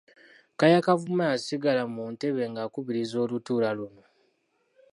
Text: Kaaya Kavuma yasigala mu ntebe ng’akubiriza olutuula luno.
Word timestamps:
Kaaya 0.57 0.85
Kavuma 0.85 1.23
yasigala 1.31 1.83
mu 1.93 2.03
ntebe 2.13 2.43
ng’akubiriza 2.51 3.15
olutuula 3.23 3.69
luno. 3.77 4.03